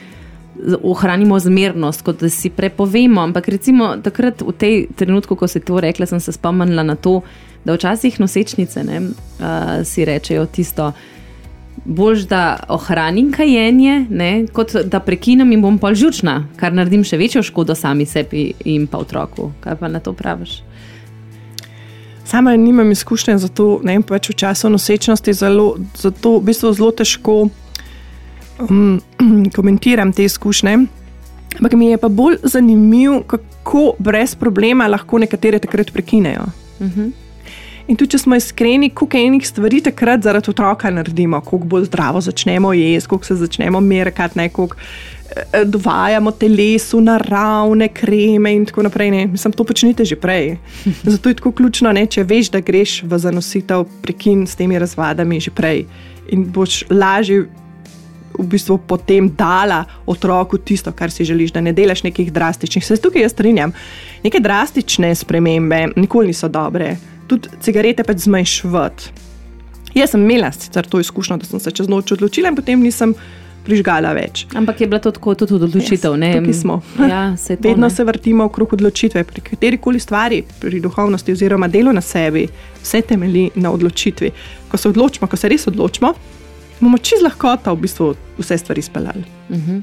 Ohranimo 0.83 1.37
zmernost, 1.39 2.03
kot 2.03 2.19
da 2.19 2.27
si 2.27 2.51
prepovemo. 2.51 3.21
Ampak 3.23 3.47
recimo 3.49 3.93
takrat, 4.03 4.43
v 4.43 4.51
tej 4.59 4.75
trenutku, 4.91 5.37
ko 5.39 5.47
si 5.47 5.61
to 5.63 5.79
rekla, 5.79 6.07
sem 6.11 6.19
se 6.19 6.35
spomnila 6.35 6.83
na 6.83 6.97
to, 6.99 7.21
da 7.63 7.77
včasih 7.77 8.19
nosečnice 8.19 8.83
ne, 8.83 8.99
uh, 8.99 9.87
si 9.87 10.03
rečejo 10.05 10.49
tisto, 10.51 10.91
bolj 11.89 12.27
da 12.29 12.61
ohranim 12.69 13.33
kajenje, 13.33 14.07
ne, 14.11 14.47
kot 14.53 14.75
da 14.85 15.01
prekinem 15.01 15.53
in 15.53 15.63
bom 15.65 15.79
pol 15.81 15.97
žučna, 15.97 16.43
kar 16.61 16.75
naredim 16.77 17.05
še 17.05 17.17
večjo 17.17 17.43
škodo 17.43 17.75
sami 17.75 18.05
sebi 18.07 18.51
in 18.69 18.87
pa 18.87 19.01
otroku. 19.01 19.51
Kaj 19.65 19.79
pa 19.81 19.89
na 19.89 20.01
to 20.05 20.13
praviš? 20.13 20.61
Sama 22.29 22.53
nimam 22.61 22.91
izkušnje, 22.93 23.39
zato 23.41 23.79
ne 23.85 23.97
vem, 23.97 24.05
pač 24.05 24.29
v 24.29 24.37
času 24.37 24.69
nosečnosti 24.69 25.33
zelo, 25.33 25.71
zato 25.97 26.35
v 26.37 26.51
bistvu 26.51 26.75
zelo 26.77 26.91
težko 26.93 27.39
um, 28.69 29.01
komentiram 29.57 30.13
te 30.13 30.29
izkušnje. 30.29 30.77
Ampak 31.59 31.73
mi 31.73 31.89
je 31.89 31.97
pa 31.99 32.13
bolj 32.13 32.37
zanimivo, 32.45 33.23
kako 33.25 33.95
brez 33.99 34.37
problema 34.37 34.87
lahko 34.93 35.19
nekatere 35.25 35.59
takrat 35.59 35.89
prekinejo. 35.93 36.45
Uh 36.81 36.87
-huh. 36.87 37.28
In 37.89 37.97
tudi, 37.97 38.13
če 38.13 38.19
smo 38.21 38.37
iskreni, 38.37 38.91
koliko 38.93 39.17
enih 39.17 39.47
stvari 39.49 39.81
takrat 39.85 40.23
zaradi 40.23 40.51
otroka 40.53 40.91
naredimo, 40.93 41.41
koliko 41.41 41.71
bolj 41.73 41.87
zdravo 41.89 42.21
začnemo 42.21 42.73
jesti, 42.77 43.09
koliko 43.09 43.27
se 43.27 43.37
začnemo 43.41 43.81
merkati, 43.81 44.49
koliko 44.53 44.77
eh, 44.77 45.65
dovajamo 45.65 46.31
telesu 46.37 47.01
naravne 47.01 47.89
kreme 47.89 48.53
in 48.55 48.67
tako 48.69 48.85
naprej. 48.85 49.11
Ne. 49.11 49.27
Mislim, 49.27 49.53
to 49.57 49.65
počnite 49.65 50.05
že 50.05 50.17
prej. 50.21 50.59
Zato 51.15 51.29
je 51.29 51.41
tako 51.41 51.53
ključno, 51.53 51.93
ne, 51.93 52.05
če 52.07 52.27
veš, 52.29 52.53
da 52.53 52.61
greš 52.61 53.03
v 53.09 53.19
zanositev, 53.19 53.87
prekin 54.03 54.47
s 54.47 54.57
temi 54.57 54.79
razvadami 54.79 55.41
že 55.41 55.51
prej 55.51 55.87
in 56.29 56.45
boš 56.53 56.83
lažje 56.91 57.47
v 58.39 58.47
bistvu 58.47 58.79
potem 58.87 59.27
dala 59.35 59.83
otroku 60.07 60.59
tisto, 60.59 60.93
kar 60.93 61.11
si 61.11 61.25
želiš, 61.25 61.53
da 61.57 61.61
ne 61.61 61.73
delaš 61.73 62.05
nekih 62.05 62.31
drastičnih. 62.33 62.85
Se 62.87 62.97
tukaj 62.97 63.23
jaz 63.23 63.33
strinjam. 63.33 63.73
Neke 64.23 64.41
drastične 64.41 65.15
spremembe 65.15 65.89
nikoli 65.97 66.31
niso 66.31 66.49
dobre, 66.49 66.97
tudi 67.29 67.49
cigarete 67.65 68.05
pač 68.05 68.25
zmanjšvati. 68.27 69.13
Jaz 69.97 70.15
sem 70.15 70.23
imela 70.25 70.53
sicer 70.53 70.87
to 70.87 71.01
izkušnjo, 71.01 71.37
da 71.41 71.49
sem 71.49 71.61
se 71.61 71.71
čez 71.71 71.89
noč 71.89 72.13
odločila 72.17 72.53
in 72.53 72.57
potem 72.57 72.81
nisem. 72.83 73.15
Prižgala 73.69 74.15
več. 74.17 74.47
Ampak 74.57 74.79
je 74.81 74.87
bila 74.89 74.97
to 75.03 75.11
tako 75.13 75.35
tudi 75.37 75.53
odločitev. 75.59 76.15
Yes, 76.17 76.39
tukaj 76.39 76.55
smo. 76.57 76.77
Ja, 77.13 77.37
se 77.37 77.57
to, 77.57 77.69
Vedno 77.69 77.91
ne. 77.91 77.93
se 77.93 78.05
vrtimo 78.05 78.47
okrog 78.49 78.73
odločitve. 78.73 79.25
Pri 79.29 79.43
kateri 79.45 79.77
koli 79.77 80.01
stvari, 80.01 80.39
pri 80.61 80.81
duhovnosti 80.81 81.35
oziroma 81.35 81.69
delu 81.69 81.93
na 81.93 82.01
sebi, 82.01 82.47
vse 82.81 83.03
temelji 83.05 83.51
na 83.61 83.73
odločitvi. 83.75 84.31
Ko 84.71 84.81
se 84.81 84.89
odločimo, 84.89 85.29
ko 85.29 85.37
se 85.37 85.51
res 85.53 85.67
odločimo, 85.69 86.15
bomo 86.81 86.99
čez 86.99 87.23
lahkota 87.23 87.73
v 87.73 87.83
bistvu 87.83 88.15
vse 88.39 88.59
stvari 88.59 88.83
speljali. 88.83 89.25
Uh 89.49 89.57
-huh. 89.57 89.83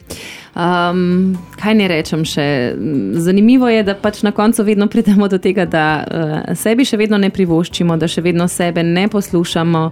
um, 0.56 1.38
kaj 1.62 1.74
ne 1.76 1.88
rečem 1.88 2.26
še? 2.26 2.76
Zanimivo 3.14 3.70
je, 3.70 3.84
da 3.84 3.96
pač 3.96 4.24
na 4.24 4.32
koncu 4.32 4.64
vedno 4.64 4.88
pridemo 4.88 5.28
do 5.28 5.38
tega, 5.38 5.66
da 5.66 6.04
uh, 6.12 6.56
sebi 6.56 6.86
še 6.86 6.98
vedno 6.98 7.18
ne 7.18 7.30
privoščimo, 7.30 7.98
da 7.98 8.08
še 8.08 8.22
vedno 8.22 8.48
sebe 8.48 8.84
ne 8.84 9.08
poslušamo. 9.08 9.92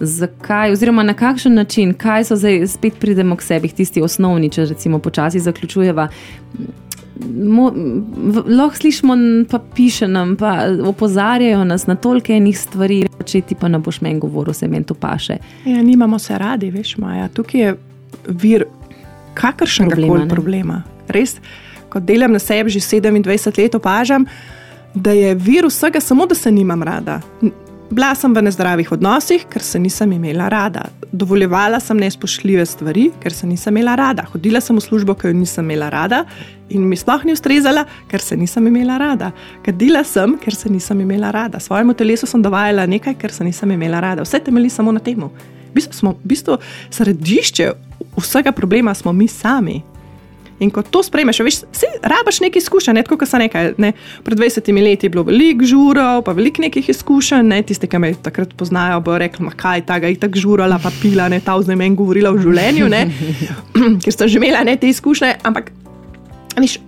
Zakaj, 0.00 0.72
oziroma 0.72 1.02
na 1.02 1.14
kakšen 1.14 1.54
način, 1.54 1.94
kaj 1.94 2.24
so 2.24 2.36
zdaj, 2.36 2.66
spet 2.66 2.94
pridemo 3.00 3.36
k 3.36 3.42
sebi, 3.42 3.68
tisti 3.68 4.02
osnovni, 4.02 4.50
če 4.50 4.64
recimo 4.64 4.98
počasi 4.98 5.40
zaključujeva 5.40 6.08
mo, 7.24 7.70
v, 8.16 8.42
lahko 8.46 8.76
slišimo, 8.76 9.16
pa 9.50 9.60
piše 9.74 10.08
nam, 10.08 10.36
pa 10.36 10.66
opozarjajo 10.84 11.64
nas 11.64 11.86
na 11.86 11.96
toliko 11.96 12.32
enih 12.32 12.58
stvari, 12.58 13.04
če 13.24 13.40
ti 13.40 13.54
pa 13.58 13.68
ne 13.68 13.78
boš 13.78 14.00
meni 14.04 14.20
govoril, 14.20 14.54
se 14.54 14.68
meni 14.68 14.84
to 14.84 14.94
paše. 14.94 15.38
Ja, 15.64 15.82
nimamo 15.82 16.18
se 16.18 16.38
radi, 16.38 16.70
veš, 16.70 16.96
Maja. 17.02 17.28
Tukaj 17.28 17.60
je 17.60 17.76
vir 18.28 18.66
kakršnega 19.34 19.96
koli 19.96 20.28
problema. 20.28 20.82
Res, 21.08 21.36
ko 21.92 22.00
delam 22.00 22.34
na 22.34 22.42
sebi 22.42 22.70
že 22.70 22.80
27 22.80 23.58
let, 23.58 23.74
opažam, 23.74 24.26
da 24.94 25.12
je 25.12 25.34
vir 25.34 25.68
vsega 25.68 26.00
samo, 26.00 26.26
da 26.26 26.34
se 26.34 26.50
nimam 26.50 26.82
rada. 26.82 27.20
Bila 27.90 28.14
sem 28.18 28.34
v 28.34 28.42
nezdravih 28.42 28.88
odnosih, 28.92 29.44
ker 29.46 29.62
se 29.62 29.78
nisem 29.78 30.10
imela 30.12 30.48
rada. 30.50 30.88
Dovoljevala 31.12 31.78
sem 31.80 31.96
nespoštljive 31.96 32.64
stvari, 32.66 33.04
ker 33.22 33.32
se 33.32 33.46
nisem 33.46 33.76
imela 33.76 33.94
rada. 33.94 34.24
Hodila 34.32 34.60
sem 34.60 34.74
v 34.76 34.82
službo, 34.82 35.14
ker 35.14 35.30
jo 35.30 35.38
nisem 35.38 35.64
imela 35.64 35.86
rada 35.90 36.24
in 36.68 36.82
mi 36.90 36.98
sploh 36.98 37.22
ni 37.24 37.36
ustrezala, 37.36 37.84
ker 38.10 38.20
se 38.20 38.36
nisem 38.36 38.66
imela 38.66 38.98
rada. 38.98 39.30
Kadila 39.62 40.02
sem, 40.04 40.34
ker 40.42 40.54
se 40.54 40.68
nisem 40.68 41.00
imela 41.00 41.30
rada. 41.30 41.60
Svojemu 41.62 41.94
telesu 41.94 42.26
sem 42.26 42.42
dovajala 42.42 42.88
nekaj, 42.90 43.14
ker 43.22 43.32
se 43.32 43.46
nisem 43.46 43.70
imela 43.70 44.02
rada. 44.02 44.26
Vse 44.26 44.42
temelji 44.42 44.74
samo 44.74 44.92
na 44.92 45.00
tem. 45.00 45.22
V 45.22 45.74
bistvu 45.78 45.94
smo 45.94 46.16
v 46.18 46.32
bistvu 46.34 46.58
središče 46.90 47.70
vsega 48.18 48.52
problema, 48.52 48.94
smo 48.94 49.12
mi 49.12 49.28
sami. 49.28 49.82
In 50.60 50.70
ko 50.72 50.80
to 50.80 51.02
sprejmeš, 51.04 51.42
veš, 51.44 51.56
si 51.76 51.88
rabaš 52.00 52.40
nekaj 52.40 52.62
izkušenj, 52.62 52.96
ne, 52.96 53.02
kot 53.04 53.28
so 53.28 53.36
nekaj. 53.40 53.74
Ne. 53.82 53.92
Pred 54.24 54.38
20 54.40 54.70
leti 54.72 55.06
je 55.06 55.12
bilo 55.12 55.26
veliko 55.26 55.68
žurov, 55.68 56.22
pa 56.24 56.32
veliko 56.32 56.64
nekih 56.64 56.88
izkušenj. 56.88 57.44
Ne. 57.44 57.60
Tisti, 57.66 57.88
ki 57.90 58.00
me 58.00 58.14
takrat 58.14 58.54
poznajo, 58.56 59.02
bo 59.04 59.18
rekli, 59.20 59.50
kaj 59.56 59.84
ta 59.88 59.98
ga 60.00 60.08
je 60.08 60.16
tako 60.22 60.40
žurala, 60.40 60.80
pa 60.80 60.92
pila, 61.02 61.28
ne 61.28 61.42
ta 61.44 61.58
vznem 61.60 61.84
en 61.84 61.98
govorila 61.98 62.32
v 62.32 62.46
življenju, 62.46 62.88
ker 64.04 64.16
sem 64.16 64.32
že 64.32 64.40
imela 64.40 64.64
ne, 64.64 64.78
te 64.80 64.88
izkušnje. 64.88 65.34
Ampak, 65.44 65.68
veš, 66.56 66.78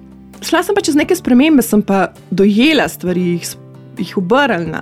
šla 0.48 0.64
sem 0.64 0.78
pa 0.78 0.84
čez 0.84 0.96
neke 0.96 1.16
spremembe, 1.18 1.64
sem 1.64 1.84
pa 1.84 2.08
dojela 2.30 2.88
stvari, 2.88 3.34
jih, 3.37 3.52
jih 4.00 4.16
obrnila, 4.22 4.80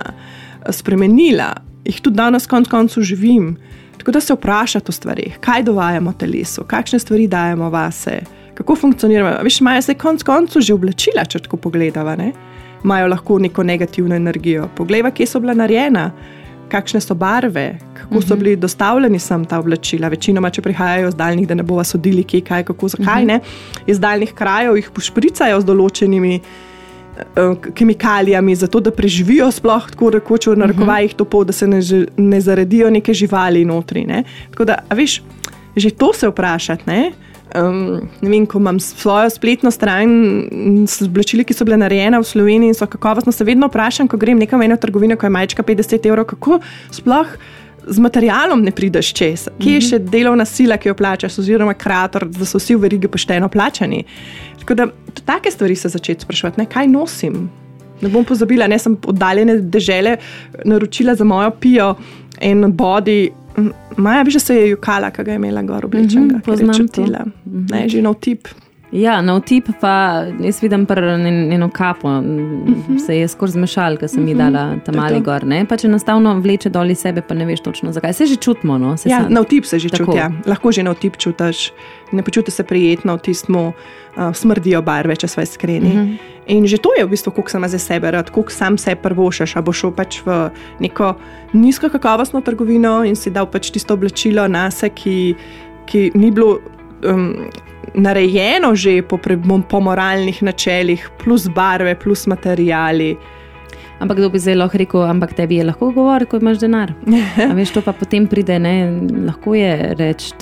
spremenila, 0.71 1.51
jih 1.83 1.99
tudi 1.99 2.21
danes 2.23 2.47
konc 2.47 2.71
koncu 2.71 3.03
živim. 3.03 3.57
Tako 3.99 4.15
da 4.15 4.23
se 4.23 4.31
vprašate 4.31 4.93
o 4.93 4.95
stvarih, 4.95 5.39
kaj 5.43 5.67
dovajamo 5.67 6.13
telesu, 6.15 6.63
kakšne 6.63 7.03
stvari 7.03 7.27
dajemo 7.27 7.67
vase 7.73 8.21
kako 8.57 8.75
funkcionirajo. 8.75 9.43
Veš, 9.43 9.61
imajo 9.61 9.81
se 9.81 9.93
konec 9.93 10.23
koncev 10.23 10.61
že 10.65 10.73
oblačila, 10.73 11.25
če 11.25 11.45
tako 11.45 11.59
pogledava, 11.61 12.15
ne? 12.15 12.31
imajo 12.83 13.07
lahko 13.07 13.39
neko 13.39 13.63
negativno 13.63 14.15
energijo. 14.15 14.69
Poglej, 14.75 15.03
kje 15.13 15.25
so 15.25 15.39
bila 15.39 15.53
narejena, 15.57 16.11
kakšne 16.69 17.01
so 17.01 17.15
barve, 17.15 17.79
kako 17.93 18.21
so 18.21 18.35
mhm. 18.35 18.43
bili 18.43 18.55
dostavljeni 18.55 19.19
sem 19.19 19.45
ta 19.45 19.59
oblačila. 19.59 20.07
Večinoma, 20.13 20.49
če 20.49 20.61
prihajajo 20.61 21.09
iz 21.09 21.15
daljnih, 21.15 21.47
da 21.47 21.55
ne 21.55 21.63
bomo 21.63 21.83
sodili, 21.83 22.23
kje, 22.23 22.41
kaj, 22.47 22.63
kako, 22.69 22.89
zakaj 22.95 23.25
ne. 23.25 23.39
Iz 23.87 23.99
daljnih 23.99 24.33
krajev 24.33 24.77
jih 24.77 24.89
pošpricajo 24.93 25.61
z 25.61 25.67
določenimi. 25.67 26.39
Eh, 27.17 27.69
kemikalijami, 27.73 28.55
zato 28.55 28.79
da 28.79 28.91
preživijo, 28.93 29.47
sploh 29.51 29.87
tako 29.89 30.11
rekoč, 30.13 30.47
v 30.51 30.59
narekovajih, 30.61 31.15
to 31.17 31.25
pol, 31.25 31.47
da 31.49 31.53
se 31.53 31.65
ne, 31.67 31.79
ne 32.17 32.41
zaredijo 32.41 32.91
neke 32.93 33.13
živali 33.13 33.65
notri. 33.65 34.05
Ne? 34.05 34.21
Tako 34.51 34.67
da, 34.69 34.75
veš, 34.93 35.21
že 35.75 35.89
to 35.97 36.11
se 36.13 36.29
vprašati. 36.29 36.85
Um, 37.55 38.01
vem, 38.21 38.45
ko 38.45 38.59
imam 38.59 38.79
svojo 38.79 39.29
spletno 39.29 39.71
stran 39.71 40.09
s 40.87 41.01
oblačili, 41.01 41.45
ki 41.47 41.55
so 41.55 41.65
bile 41.65 41.77
narejene 41.79 42.19
v 42.19 42.27
Sloveniji 42.27 42.73
in 42.73 42.75
so 42.75 42.87
kakovostno, 42.91 43.31
se 43.31 43.47
vedno 43.47 43.69
vprašam, 43.71 44.09
ko 44.11 44.19
grem 44.19 44.39
nekam 44.39 44.59
v 44.59 44.67
eno 44.67 44.77
trgovino, 44.77 45.15
ko 45.15 45.25
je 45.25 45.35
majčka 45.35 45.63
50 45.63 46.09
evrov, 46.09 46.27
kako 46.27 46.59
sploh 46.91 47.37
z 47.87 48.03
materialom 48.03 48.61
ne 48.63 48.71
prideš 48.75 49.13
čez. 49.13 49.47
Kje 49.59 49.77
je 49.77 49.79
mhm. 49.79 49.87
še 49.89 49.99
delovna 50.11 50.45
sila, 50.45 50.77
ki 50.77 50.91
jo 50.91 50.97
plačaš, 50.97 51.39
oziroma 51.39 51.73
krater, 51.77 52.27
da 52.27 52.45
so 52.45 52.59
vsi 52.59 52.75
v 52.75 52.83
verigi 52.83 53.11
pošteno 53.11 53.49
plačani. 53.49 54.03
Tako 54.59 54.75
da 54.75 54.89
take 55.23 55.51
stvari 55.51 55.75
se 55.75 55.89
začeti 55.89 56.27
sprašovati, 56.27 56.61
ne, 56.61 56.67
kaj 56.69 56.91
nosim. 56.91 57.47
Ne 58.01 58.11
bom 58.13 58.25
pozabila, 58.27 58.67
ne 58.67 58.77
sem 58.79 58.97
oddaljene 59.07 59.57
države 59.73 60.17
naročila 60.65 61.15
za 61.15 61.25
mojo 61.25 61.51
pijo 61.61 61.95
in 62.41 62.65
body. 62.77 63.31
Maja 63.97 64.23
bi 64.23 64.31
že 64.31 64.39
se 64.39 64.55
je 64.55 64.69
jukala, 64.69 65.11
kaj 65.11 65.25
je 65.25 65.35
imela 65.35 65.61
gor 65.61 65.85
oblečenega, 65.85 66.35
mm 66.35 66.39
-hmm, 66.39 66.45
poznam 66.45 66.75
čutila. 66.75 67.25
Mm 67.25 67.31
-hmm. 67.45 67.71
Ne, 67.71 67.89
že 67.89 68.01
nov 68.01 68.15
tip. 68.19 68.47
Ja, 68.97 69.21
na 69.21 69.35
tip 69.39 69.67
pa 69.81 70.25
jaz 70.41 70.61
vidim 70.63 70.87
eno 71.53 71.69
kapo, 71.69 72.07
uh 72.07 72.23
-huh. 72.23 73.05
se 73.05 73.17
je 73.17 73.27
skoraj 73.27 73.51
zmešal, 73.51 73.97
ker 73.97 74.09
sem 74.09 74.19
uh 74.19 74.25
-huh. 74.25 74.29
ji 74.29 74.35
mhm. 74.35 74.43
dala 74.43 74.75
tam 74.85 74.95
mali 74.95 75.21
gor. 75.21 75.45
Ne? 75.45 75.65
Pa 75.65 75.77
če 75.77 75.87
enostavno 75.87 76.39
vleče 76.39 76.69
dol 76.69 76.91
iz 76.91 76.99
sebe, 76.99 77.21
pa 77.21 77.33
ne 77.33 77.45
veš 77.45 77.59
točno 77.59 77.91
zakaj. 77.91 78.13
Se 78.13 78.25
že 78.25 78.35
čutimo. 78.35 78.77
No? 78.77 78.97
Se 78.97 79.09
ja, 79.09 79.25
na 79.29 79.43
tip 79.43 79.65
se 79.65 79.79
že 79.79 79.89
čutiš. 79.89 80.15
Ja. 80.15 80.31
Lahko 80.45 80.71
že 80.71 80.83
na 80.83 80.93
tip 80.93 81.17
čutiš, 81.17 81.71
ne 82.11 82.23
počutiš 82.23 82.53
se 82.53 82.63
prijetno, 82.63 83.17
tistmo 83.17 83.67
uh, 84.17 84.33
smrdijo 84.33 84.81
barve, 84.81 85.15
če 85.15 85.27
smo 85.27 85.43
iskreni. 85.43 85.87
Uh 85.87 85.93
mhm. 85.93 86.07
-huh. 86.07 86.17
In 86.47 86.67
že 86.67 86.77
to 86.77 86.89
je 86.97 87.05
v 87.05 87.09
bistvu, 87.09 87.31
koliko 87.31 87.49
sem 87.49 87.67
za 87.67 87.79
sebe 87.79 88.11
rad, 88.11 88.29
koliko 88.29 88.51
sam 88.51 88.77
se 88.77 88.95
prvošaš, 88.95 89.55
a 89.55 89.61
bo 89.61 89.73
šel 89.73 89.91
pač 89.91 90.21
v 90.25 90.49
neko 90.79 91.13
nizko 91.53 91.89
kakovostno 91.89 92.41
trgovino 92.41 93.03
in 93.03 93.15
si 93.15 93.29
dal 93.29 93.45
pač 93.45 93.71
tisto 93.71 93.93
oblačilo 93.93 94.47
na 94.47 94.71
se, 94.71 94.89
ki, 94.89 95.35
ki 95.85 96.11
ni 96.15 96.31
bilo. 96.31 96.59
Um, 97.05 97.49
narejeno 97.93 98.75
že 98.75 99.01
po, 99.01 99.19
po 99.69 99.79
moralnih 99.79 100.41
načelih, 100.43 101.09
plus 101.23 101.47
barve, 101.47 101.95
plus 101.95 102.27
materijali. 102.27 103.15
Ampak 103.99 104.17
kdo 104.17 104.29
bi 104.29 104.39
zdaj 104.39 104.55
lahko 104.55 104.77
rekel, 104.77 105.01
ampak 105.09 105.33
tebi 105.33 105.57
je 105.57 105.63
lahko 105.65 105.91
govoriti, 105.91 106.29
ko 106.31 106.37
imaš 106.37 106.59
denar. 106.61 106.93
A 107.49 107.53
veš, 107.57 107.73
to 107.73 107.81
pa 107.81 107.93
potem 107.97 108.27
pride, 108.27 108.59
ne? 108.59 108.75
lahko 109.25 109.55
je 109.57 109.95
reči, 109.97 110.33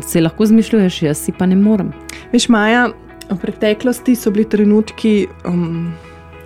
se 0.00 0.20
lahko 0.20 0.46
zmišljuješ, 0.46 1.02
jaz 1.02 1.20
si 1.26 1.32
pa 1.32 1.46
ne 1.46 1.56
morem. 1.56 1.92
Veš, 2.32 2.48
Maja, 2.48 2.88
v 3.28 3.36
preteklosti 3.40 4.16
so 4.16 4.32
bili 4.32 4.48
trenutki, 4.48 5.26
um, 5.44 5.92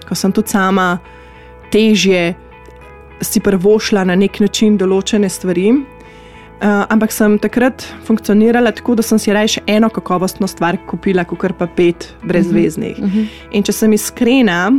ko 0.09 0.19
sem 0.19 0.35
tudi 0.35 0.51
sama 0.51 0.99
težje 1.71 2.35
si 3.21 3.41
prvošla 3.41 4.05
na 4.05 4.17
nek 4.19 4.41
način 4.41 4.79
določene 4.79 5.29
stvari. 5.31 5.73
Uh, 6.59 6.83
ampak 6.91 7.13
sem 7.15 7.37
takrat 7.39 7.85
funkcionirala 8.03 8.73
tako, 8.75 8.97
da 8.99 9.03
sem 9.07 9.19
si 9.23 9.31
reči 9.31 9.61
eno 9.71 9.87
kakovostno 9.95 10.47
stvar 10.51 10.75
kupila, 10.91 11.23
kot 11.25 11.53
pa 11.59 11.69
pet 11.71 12.09
brezveznih. 12.27 12.99
Uh 12.99 13.05
-huh. 13.05 13.27
In 13.53 13.63
če 13.63 13.73
sem 13.73 13.93
iskrena, 13.93 14.73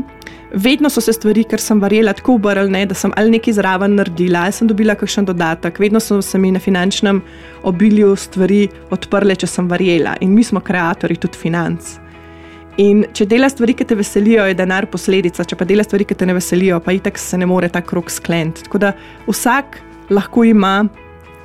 vedno 0.54 0.90
so 0.90 1.02
se 1.02 1.14
stvari, 1.14 1.44
ker 1.44 1.60
sem 1.60 1.80
verjela 1.80 2.14
tako 2.14 2.34
obrnjene, 2.34 2.86
da 2.86 2.96
sem 2.96 3.12
ali 3.16 3.32
nekaj 3.32 3.54
zraven 3.54 3.96
naredila, 3.96 4.40
ali 4.44 4.52
sem 4.52 4.68
dobila 4.68 4.96
kakšen 4.96 5.26
dodatek, 5.26 5.80
vedno 5.80 6.00
so 6.00 6.22
se 6.22 6.38
mi 6.38 6.52
na 6.52 6.60
finančnem 6.60 7.22
obilju 7.64 8.16
stvari 8.16 8.68
odprle, 8.90 9.36
če 9.36 9.48
sem 9.48 9.70
verjela. 9.70 10.16
In 10.22 10.34
mi 10.34 10.44
smo 10.44 10.60
ustvarjalci 10.60 11.16
tudi 11.16 11.38
financ. 11.38 11.82
In 12.78 13.06
če 13.14 13.26
dela 13.26 13.50
stvari, 13.50 13.74
ki 13.74 13.86
te 13.86 13.96
veselijo, 13.96 14.46
je 14.46 14.54
denar 14.54 14.86
posledica, 14.86 15.44
če 15.44 15.56
pa 15.56 15.66
dela 15.66 15.84
stvari, 15.84 16.06
ki 16.06 16.16
te 16.16 16.26
ne 16.26 16.34
veselijo, 16.34 16.80
pa 16.80 16.92
itek 16.92 17.18
se 17.18 17.38
ne 17.38 17.46
more 17.46 17.70
ta 17.70 17.82
krok 17.82 18.10
skleniti. 18.10 18.64
Tako 18.64 18.78
da 18.78 18.94
vsak 19.28 19.82
lahko 20.10 20.44
ima 20.44 20.88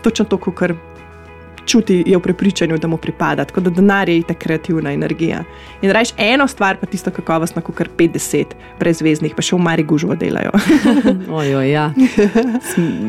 točno 0.05 0.29
to, 0.29 0.39
kar 0.39 0.77
čuti, 1.67 2.03
je 2.07 2.17
v 2.17 2.21
prepričanju, 2.21 2.79
da 2.79 2.89
mu 2.89 2.97
pripada. 2.97 3.45
Tako 3.45 3.61
da 3.61 3.71
denar 3.71 4.09
je 4.09 4.23
ta 4.23 4.35
kreativna 4.35 4.93
energija. 4.93 5.45
In 5.83 5.91
rečeš 5.91 6.15
eno 6.19 6.49
stvar, 6.49 6.77
pa 6.81 6.87
tisto 6.87 7.11
kakovostno, 7.11 7.63
kot 7.63 7.75
kar 7.75 7.89
50 7.99 8.55
brezveznih, 8.79 9.35
pa 9.37 9.43
še 9.43 9.57
v 9.57 9.63
Mari 9.65 9.85
gužvo 9.85 10.17
delajo. 10.17 10.53
Ojoj, 11.41 11.71
ja. 11.71 11.91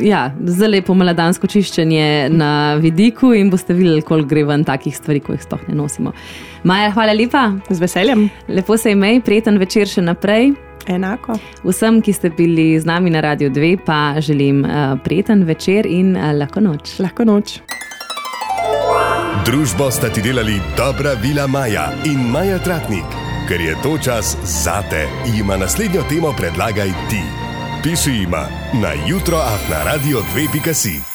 ja, 0.02 0.30
zelo 0.46 0.72
lepo 0.75 0.96
mladansko 0.96 1.48
čiščenje 1.48 2.30
na 2.34 2.75
vidiku 2.82 3.34
in 3.36 3.52
boste 3.54 3.75
videli, 3.75 4.02
koliko 4.02 4.30
gre 4.30 4.46
ven 4.48 4.66
takih 4.68 4.96
stvari, 4.96 5.24
ko 5.24 5.36
jih 5.36 5.44
sploh 5.44 5.68
ne 5.70 5.78
nosimo. 5.78 6.16
Maja, 6.64 6.92
hvala 6.96 7.14
lepa. 7.14 7.52
Z 7.70 7.80
veseljem. 7.82 8.30
Lepo 8.50 8.78
se 8.78 8.96
imej, 8.96 9.22
prijeten 9.25 9.60
večer 9.62 9.90
še 9.90 10.06
naprej. 10.06 10.56
Enako. 10.88 11.38
Vsem, 11.63 12.01
ki 12.01 12.13
ste 12.13 12.30
bili 12.30 12.80
z 12.80 12.86
nami 12.86 13.10
na 13.10 13.22
Radio 13.22 13.50
2, 13.50 13.77
pa 13.86 14.22
želim 14.22 14.65
uh, 14.65 15.00
prijeten 15.04 15.44
večer 15.44 15.86
in 15.86 16.15
uh, 16.15 16.32
lahko 16.34 16.60
noč. 16.60 17.00
Lahko 17.00 17.25
noč. 17.25 17.60
Družbo 19.46 19.92
sta 19.92 20.10
ti 20.10 20.22
delali 20.22 20.62
dobra 20.77 21.13
vila 21.13 21.48
Maja 21.48 21.92
in 22.06 22.30
Maja 22.32 22.60
Tratnik. 22.60 23.06
Ker 23.48 23.62
je 23.62 23.75
to 23.84 23.98
čas 23.98 24.38
zate, 24.44 25.08
ima 25.38 25.58
naslednjo 25.58 26.01
temo 26.10 26.34
predlagaj 26.38 26.89
ti. 27.10 27.22
Piši 27.84 28.24
ima 28.24 28.48
na 28.74 28.94
jutro 29.08 29.38
afna 29.38 29.84
radio 29.84 30.18
2.si. 30.36 31.14